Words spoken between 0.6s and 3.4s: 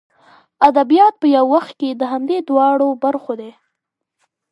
ادبیات په یو وخت کې د همدې دواړو برخو